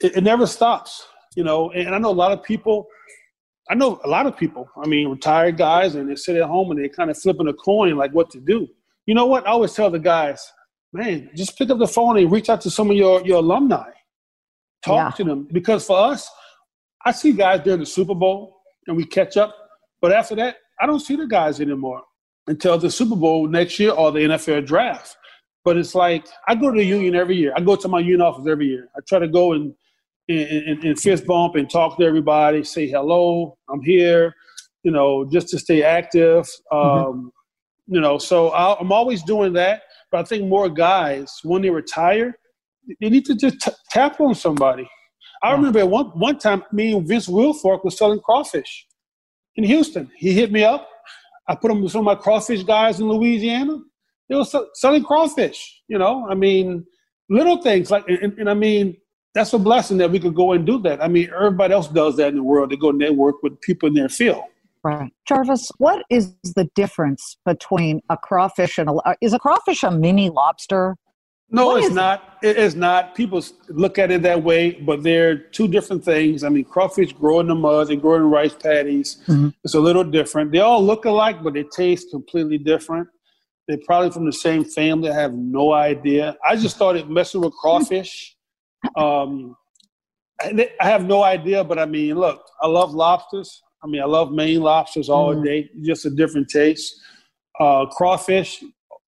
[0.00, 1.70] it, it never stops, you know.
[1.70, 2.86] And I know a lot of people,
[3.68, 6.70] I know a lot of people, I mean, retired guys, and they sit at home
[6.70, 8.68] and they're kind of flipping a coin like what to do.
[9.06, 9.46] You know what?
[9.46, 10.44] I always tell the guys,
[10.92, 13.90] man, just pick up the phone and reach out to some of your, your alumni.
[14.84, 15.16] Talk yeah.
[15.16, 15.48] to them.
[15.52, 16.30] Because for us,
[17.04, 19.54] I see guys during the Super Bowl and we catch up.
[20.00, 22.02] But after that, I don't see the guys anymore
[22.46, 25.16] until the Super Bowl next year or the NFL draft.
[25.64, 27.52] But it's like I go to the union every year.
[27.56, 28.88] I go to my union office every year.
[28.96, 29.74] I try to go and
[30.28, 34.34] and, and, fist bump and talk to everybody, say hello, I'm here,
[34.82, 36.48] you know, just to stay active.
[36.72, 37.08] Mm-hmm.
[37.08, 37.32] Um,
[37.86, 39.82] you know, so i am always doing that.
[40.10, 42.34] But I think more guys, when they retire,
[43.00, 44.88] they need to just t- tap on somebody.
[45.42, 45.56] I yeah.
[45.56, 48.86] remember one one time, me and Vince Wilfork was selling crawfish
[49.56, 50.10] in Houston.
[50.16, 50.88] He hit me up.
[51.48, 53.78] I put him with some of my crawfish guys in Louisiana.
[54.28, 55.82] They were selling crawfish.
[55.88, 56.84] You know, I mean,
[57.28, 58.96] little things like, and, and I mean,
[59.36, 61.04] that's a blessing that we could go and do that.
[61.04, 62.70] I mean, everybody else does that in the world.
[62.70, 64.42] They go network with people in their field.
[64.82, 65.12] Right.
[65.28, 70.30] Jarvis, what is the difference between a crawfish and a is a crawfish a mini
[70.30, 70.96] lobster?
[71.50, 72.38] No, what it's not.
[72.42, 72.56] It?
[72.56, 73.14] it is not.
[73.14, 76.42] People look at it that way, but they're two different things.
[76.42, 79.18] I mean, crawfish grow in the mud, they grow in rice paddies.
[79.26, 79.48] Mm-hmm.
[79.64, 80.50] It's a little different.
[80.50, 83.06] They all look alike, but they taste completely different.
[83.68, 85.10] They're probably from the same family.
[85.10, 86.36] I have no idea.
[86.48, 88.35] I just started messing with crawfish
[88.96, 89.56] um,
[90.40, 93.62] I, have no idea, but I mean, look, I love lobsters.
[93.82, 95.44] I mean, I love Maine lobsters all mm.
[95.44, 97.00] day, just a different taste.
[97.58, 98.62] Uh, crawfish,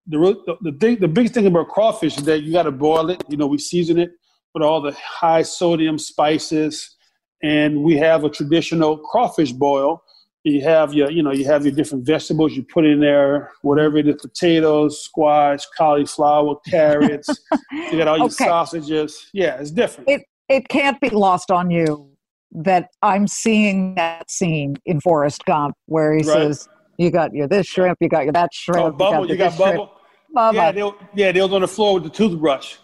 [0.07, 3.11] the, the, the, thing, the big thing about crawfish is that you got to boil
[3.11, 3.23] it.
[3.29, 4.11] You know, we season it
[4.55, 6.97] with all the high sodium spices,
[7.43, 10.03] and we have a traditional crawfish boil.
[10.47, 13.97] You have your, you know, you have your different vegetables you put in there, whatever
[13.97, 17.29] it is, potatoes, squash, cauliflower, carrots.
[17.73, 18.45] you got all your okay.
[18.45, 19.29] sausages.
[19.33, 20.09] Yeah, it's different.
[20.09, 22.13] It, it can't be lost on you
[22.53, 26.27] that I'm seeing that scene in Forrest Gump where he right.
[26.27, 29.53] says, "You got your this shrimp, you got your that shrimp, oh, bubble, you got,
[29.53, 29.93] you got bubble."
[30.33, 30.55] Bubba.
[30.55, 32.77] Yeah, they, yeah, they was on the floor with the toothbrush.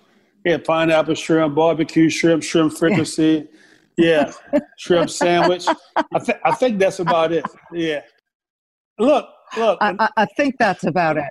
[0.45, 3.47] Yeah, pineapple shrimp, barbecue shrimp, shrimp fricassee.
[3.97, 4.33] Yeah,
[4.79, 5.67] shrimp sandwich.
[5.97, 7.45] I, th- I think that's about it.
[7.73, 8.03] Yeah.
[8.99, 9.79] Look, look.
[9.81, 11.31] I, I, think that's about it.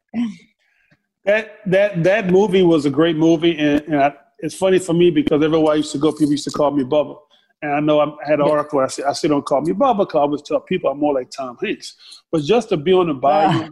[1.25, 5.11] That that that movie was a great movie, and, and I, it's funny for me
[5.11, 7.17] because everywhere I used to go, people used to call me Bubba.
[7.63, 8.79] And I know I had an article.
[8.79, 9.99] I said, I said, don't call me Bubba.
[9.99, 11.95] Because I always tell people I'm more like Tom Hanks.
[12.31, 13.51] But just to be on the ah.
[13.51, 13.69] bayou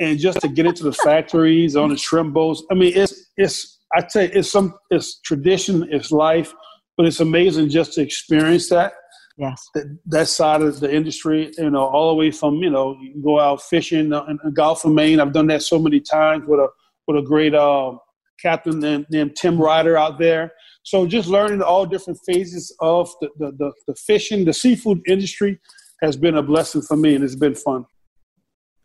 [0.00, 2.62] and just to get into the factories on the shrimp boats.
[2.70, 6.54] I mean, it's it's I tell you, it's some it's tradition, it's life
[6.96, 8.94] but it's amazing just to experience that.
[9.36, 9.68] Yes.
[9.74, 13.20] That, that side of the industry, you know, all the way from, you know, you
[13.22, 15.18] go out fishing in, in Gulf of Maine.
[15.20, 16.68] I've done that so many times with a,
[17.08, 17.94] with a great uh,
[18.40, 20.52] captain named, named Tim Ryder out there.
[20.84, 25.58] So just learning all different phases of the, the, the, the fishing, the seafood industry
[26.02, 27.86] has been a blessing for me and it's been fun.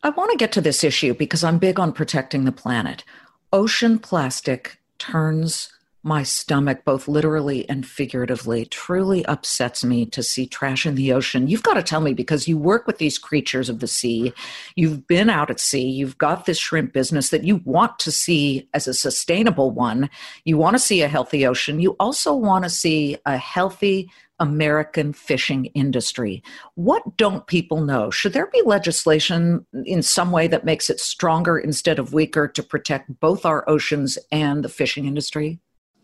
[0.02, 3.04] I want to get to this issue because I'm big on protecting the planet.
[3.52, 5.69] Ocean plastic turns
[6.02, 11.48] my stomach, both literally and figuratively, truly upsets me to see trash in the ocean.
[11.48, 14.34] You've got to tell me because you work with these creatures of the sea.
[14.76, 15.90] You've been out at sea.
[15.90, 20.10] You've got this shrimp business that you want to see as a sustainable one.
[20.46, 21.82] You want to see a healthy ocean.
[21.82, 24.10] You also want to see a healthy,
[24.40, 26.42] American fishing industry.
[26.76, 28.10] What don't people know?
[28.10, 32.64] Should there be legislation in some way that makes it stronger instead of weaker to
[32.64, 35.60] protect both our oceans and the fishing industry?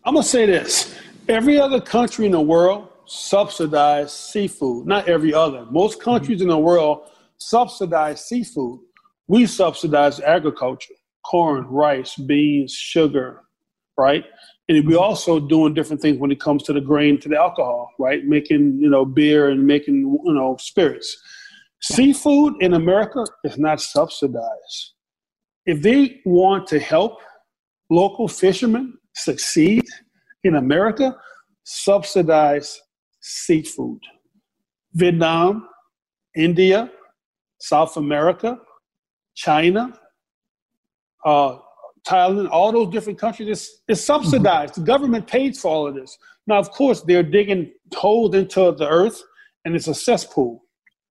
[0.06, 0.96] I'm gonna say this:
[1.28, 4.86] every other country in the world subsidize seafood.
[4.86, 5.65] Not every other.
[5.72, 6.04] Most mm-hmm.
[6.12, 8.82] countries in the world subsidize seafood.
[9.28, 10.94] We subsidize agriculture:
[11.26, 13.41] corn, rice, beans, sugar,
[13.98, 14.24] right?
[14.70, 15.04] And we're mm-hmm.
[15.04, 18.24] also doing different things when it comes to the grain, to the alcohol, right?
[18.24, 21.18] Making you know beer and making you know spirits.
[21.82, 24.94] Seafood in America is not subsidized.
[25.65, 27.22] If they want to help
[27.89, 29.84] local fishermen succeed
[30.43, 31.15] in America,
[31.63, 32.82] subsidize
[33.21, 33.99] seafood.
[34.93, 35.67] Vietnam,
[36.36, 36.91] India,
[37.60, 38.60] South America,
[39.34, 39.99] China,
[41.25, 41.58] uh,
[42.08, 44.73] Thailand, all those different countries, it's, subsidized.
[44.73, 44.82] Mm-hmm.
[44.82, 46.17] The government pays for all of this.
[46.45, 49.23] Now, of course, they're digging holes into the earth,
[49.65, 50.63] and it's a cesspool.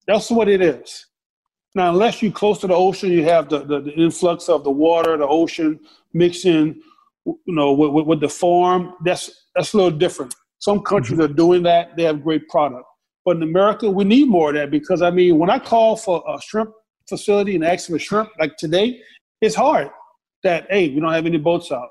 [0.07, 1.07] That's what it is.
[1.75, 4.71] Now, unless you're close to the ocean, you have the, the, the influx of the
[4.71, 5.81] water, the ocean
[6.13, 6.81] mixing,
[7.25, 8.95] you know, with, with, with, the farm.
[9.05, 10.35] That's that's a little different.
[10.59, 11.31] Some countries mm-hmm.
[11.31, 12.85] are doing that; they have great product.
[13.25, 16.23] But in America, we need more of that because I mean, when I call for
[16.29, 16.71] a shrimp
[17.09, 19.01] facility and ask for shrimp, like today,
[19.41, 19.91] it's hard.
[20.43, 21.89] That hey, we don't have any boats out,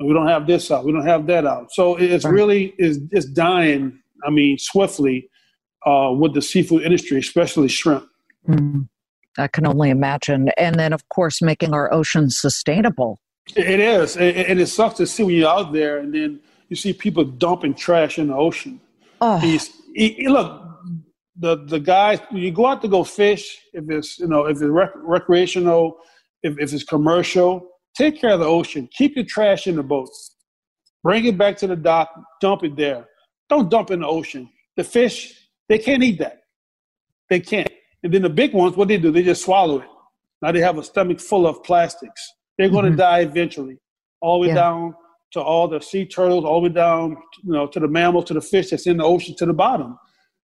[0.00, 1.72] we don't have this out, we don't have that out.
[1.72, 3.98] So it's really is it's dying.
[4.24, 5.28] I mean, swiftly
[5.86, 8.04] uh, with the seafood industry, especially shrimp.
[8.48, 8.82] Mm-hmm.
[9.38, 10.50] I can only imagine.
[10.56, 13.20] And then, of course, making our oceans sustainable.
[13.56, 14.16] It is.
[14.16, 17.74] And it sucks to see when you're out there and then you see people dumping
[17.74, 18.80] trash in the ocean.
[19.20, 19.40] Oh.
[19.94, 20.62] You, look,
[21.36, 24.62] the, the guys, you go out to go fish, if it's, you know, if it's
[24.62, 25.98] rec- recreational,
[26.42, 28.88] if, if it's commercial, take care of the ocean.
[28.92, 30.36] Keep your trash in the boats.
[31.02, 33.06] Bring it back to the dock, dump it there.
[33.48, 34.50] Don't dump in the ocean.
[34.76, 35.34] The fish,
[35.68, 36.40] they can't eat that.
[37.30, 37.68] They can't.
[38.02, 39.88] And then the big ones, what they do, they just swallow it.
[40.42, 42.20] Now they have a stomach full of plastics.
[42.58, 42.98] They're going to mm-hmm.
[42.98, 43.78] die eventually,
[44.20, 44.54] all the way yeah.
[44.54, 44.94] down
[45.32, 48.34] to all the sea turtles, all the way down, you know, to the mammals, to
[48.34, 49.98] the fish that's in the ocean, to the bottom.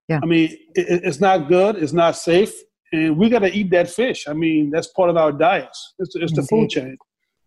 [0.09, 0.20] Yeah.
[0.22, 1.77] I mean, it, it's not good.
[1.77, 2.55] It's not safe,
[2.92, 4.29] and we got to eat that fish.
[4.29, 5.94] I mean, that's part of our diets.
[5.98, 6.96] It's, it's the food chain.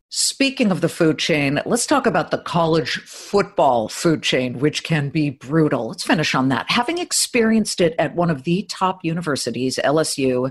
[0.09, 5.09] Speaking of the food chain, let's talk about the college football food chain, which can
[5.09, 5.89] be brutal.
[5.89, 6.71] Let's finish on that.
[6.71, 10.49] Having experienced it at one of the top universities, LSU,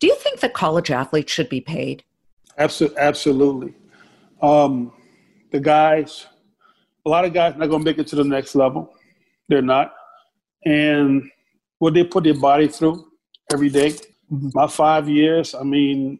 [0.00, 2.02] do you think that college athletes should be paid?
[2.58, 2.98] Absolutely.
[2.98, 3.74] Absolutely.
[4.40, 4.92] Um,
[5.52, 6.26] the guys,
[7.06, 8.92] a lot of guys not going to make it to the next level.
[9.48, 9.94] They're not.
[10.64, 11.30] And
[11.78, 13.04] what they put their body through
[13.52, 14.48] every day, mm-hmm.
[14.54, 16.18] my five years, I mean,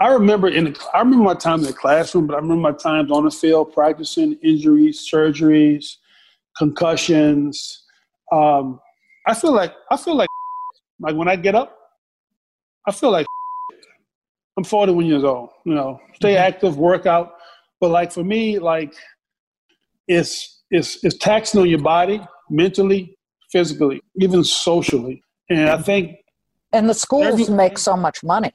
[0.00, 2.76] I remember in the, I remember my time in the classroom, but I remember my
[2.76, 5.96] times on the field practicing injuries, surgeries,
[6.56, 7.84] concussions.
[8.32, 8.80] Um,
[9.26, 10.28] I feel like I feel like
[11.00, 11.76] like when I get up,
[12.86, 13.26] I feel like
[14.56, 15.50] I'm 41 years old.
[15.64, 16.46] You know, stay mm-hmm.
[16.46, 17.34] active, work out,
[17.80, 18.94] but like for me, like
[20.06, 23.16] it's it's it's taxing on your body mentally,
[23.50, 26.16] physically, even socially, and I think.
[26.72, 28.52] And the schools make so much money.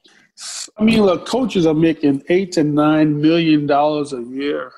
[0.78, 4.72] I mean, look, coaches are making eight to nine million dollars a year.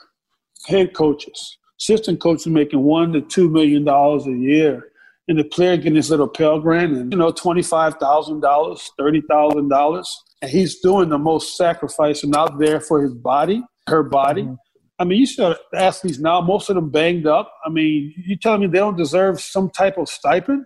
[0.68, 4.91] Head coaches, assistant coaches making one to two million dollars a year,
[5.32, 8.92] and the player getting his little Pell Grant and you know twenty five thousand dollars,
[9.00, 14.04] thirty thousand dollars, and he's doing the most sacrificing out there for his body, her
[14.04, 14.44] body.
[14.44, 14.56] Mm-hmm.
[15.00, 17.52] I mean, you see athletes now, most of them banged up.
[17.66, 20.66] I mean, you telling me they don't deserve some type of stipend?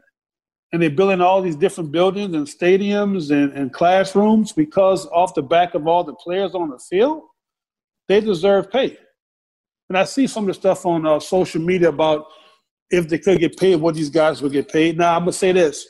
[0.73, 5.41] and they're building all these different buildings and stadiums and, and classrooms because off the
[5.41, 7.23] back of all the players on the field,
[8.09, 8.97] they deserve pay.
[9.87, 12.25] And I see some of the stuff on uh, social media about
[12.89, 14.97] if they could get paid, what these guys would get paid.
[14.97, 15.85] Now, I'm going to say this.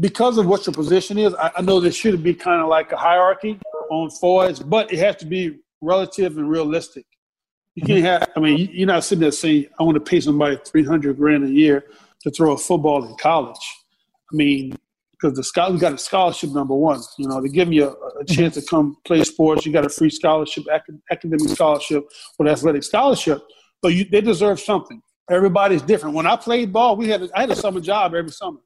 [0.00, 2.92] Because of what your position is, I, I know there should be kind of like
[2.92, 3.58] a hierarchy
[3.90, 7.06] on forwards, but it has to be relative and realistic.
[7.74, 8.06] You can't mm-hmm.
[8.06, 11.44] have, I mean, you're not sitting there saying, I want to pay somebody 300 grand
[11.44, 11.84] a year
[12.22, 13.58] to throw a football in college.
[14.32, 14.76] I mean,
[15.12, 17.00] because the scholar got a scholarship number one.
[17.18, 18.34] You know, they give you a, a, mm-hmm.
[18.34, 19.64] chance to come play sports.
[19.64, 20.64] You got a free scholarship,
[21.10, 23.42] academic scholarship, or athletic scholarship.
[23.82, 25.02] But you, they deserve something.
[25.30, 26.14] Everybody's different.
[26.14, 28.60] When I played ball, we had a, I had a summer job every summer.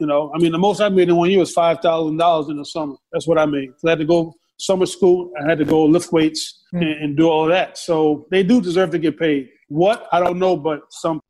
[0.00, 2.48] You know, I mean, the most I made in one year was five thousand dollars
[2.48, 2.96] in the summer.
[3.12, 3.70] That's what I made.
[3.86, 5.30] I had to go summer school.
[5.40, 6.78] I had to go lift weights hmm.
[6.78, 7.78] and, and do all that.
[7.78, 9.50] So they do deserve to get paid.
[9.68, 11.20] What I don't know, but some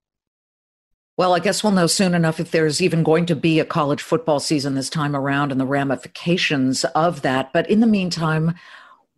[1.17, 4.03] well, I guess we'll know soon enough if there's even going to be a college
[4.03, 7.53] football season this time around and the ramifications of that.
[7.53, 8.57] But in the meantime,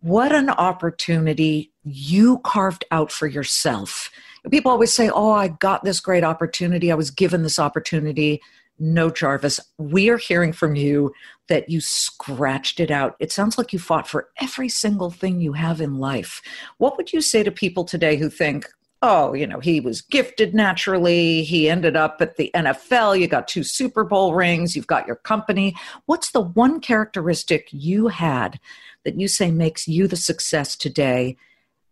[0.01, 4.11] what an opportunity you carved out for yourself.
[4.51, 6.91] People always say, Oh, I got this great opportunity.
[6.91, 8.41] I was given this opportunity.
[8.79, 11.11] No, Jarvis, we are hearing from you
[11.47, 13.15] that you scratched it out.
[13.19, 16.41] It sounds like you fought for every single thing you have in life.
[16.77, 18.67] What would you say to people today who think,
[19.01, 21.43] oh, you know, he was gifted naturally.
[21.43, 23.19] He ended up at the NFL.
[23.19, 24.75] You got two Super Bowl rings.
[24.75, 25.75] You've got your company.
[26.05, 28.59] What's the one characteristic you had
[29.05, 31.37] that you say makes you the success today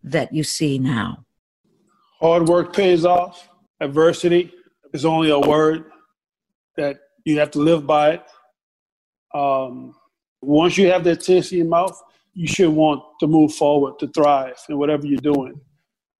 [0.02, 1.25] that you see now?
[2.20, 3.48] Hard work pays off.
[3.80, 4.52] Adversity
[4.92, 5.84] is only a word
[6.76, 8.22] that you have to live by it.
[9.34, 9.94] Um,
[10.40, 12.00] once you have that taste in your mouth,
[12.32, 15.60] you should want to move forward, to thrive in whatever you're doing.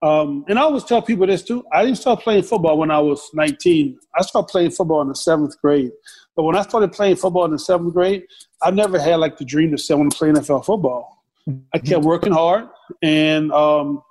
[0.02, 1.64] Um, and I always tell people this too.
[1.72, 3.98] I didn't start playing football when I was 19.
[4.14, 5.92] I started playing football in the seventh grade.
[6.34, 8.24] But when I started playing football in the seventh grade,
[8.62, 11.24] I never had like the dream to say I want to play NFL football.
[11.72, 12.68] I kept working hard,
[13.02, 14.02] and um,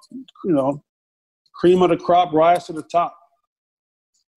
[0.46, 0.82] you know,
[1.56, 3.18] cream of the crop rise to the top.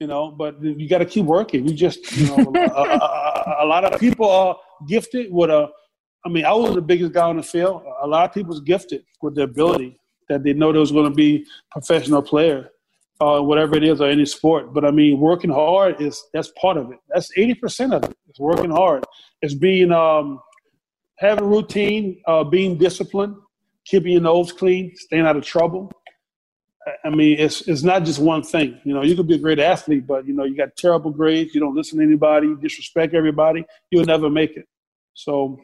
[0.01, 1.67] You know, but you got to keep working.
[1.67, 4.57] You just, you know, a, a, a, lot of people are
[4.87, 5.69] gifted with a.
[6.25, 7.83] I mean, I was the biggest guy on the field.
[8.03, 9.99] A lot of people's gifted with the ability
[10.29, 12.71] that they know there was going to be professional player,
[13.21, 14.73] uh, whatever it is, or any sport.
[14.73, 16.99] But I mean, working hard is that's part of it.
[17.09, 18.17] That's eighty percent of it.
[18.29, 19.05] It's working hard.
[19.43, 20.39] It's being um,
[21.19, 23.35] having routine, uh, being disciplined,
[23.85, 25.91] keeping your nose clean, staying out of trouble.
[27.05, 28.81] I mean, it's it's not just one thing.
[28.85, 31.55] You know, you could be a great athlete, but you know, you got terrible grades.
[31.55, 32.49] You don't listen to anybody.
[32.49, 33.65] You disrespect everybody.
[33.91, 34.67] You'll never make it.
[35.15, 35.61] So,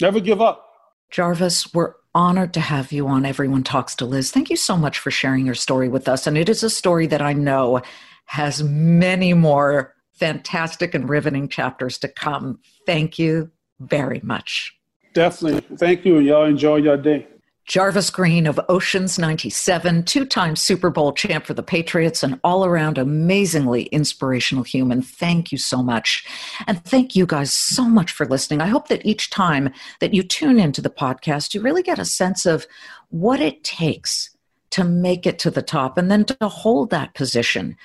[0.00, 0.64] never give up.
[1.10, 4.30] Jarvis, we're honored to have you on Everyone Talks to Liz.
[4.30, 6.26] Thank you so much for sharing your story with us.
[6.26, 7.80] And it is a story that I know
[8.26, 12.58] has many more fantastic and riveting chapters to come.
[12.86, 13.50] Thank you
[13.80, 14.74] very much.
[15.14, 15.76] Definitely.
[15.76, 16.18] Thank you.
[16.18, 17.26] Y'all enjoy your day.
[17.68, 22.64] Jarvis Green of Oceans 97, two time Super Bowl champ for the Patriots, and all
[22.64, 25.02] around amazingly inspirational human.
[25.02, 26.24] Thank you so much.
[26.66, 28.62] And thank you guys so much for listening.
[28.62, 29.68] I hope that each time
[30.00, 32.66] that you tune into the podcast, you really get a sense of
[33.10, 34.30] what it takes
[34.70, 37.76] to make it to the top and then to hold that position.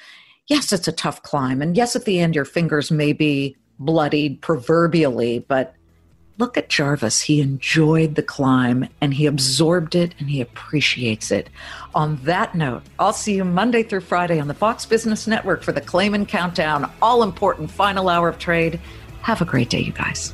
[0.47, 1.61] Yes, it's a tough climb.
[1.61, 5.75] And yes, at the end, your fingers may be bloodied proverbially, but
[6.39, 7.21] Look at Jarvis.
[7.21, 11.47] He enjoyed the climb and he absorbed it and he appreciates it.
[11.93, 15.71] On that note, I'll see you Monday through Friday on the Fox Business Network for
[15.71, 18.79] the Claman Countdown, all important final hour of trade.
[19.21, 20.33] Have a great day, you guys.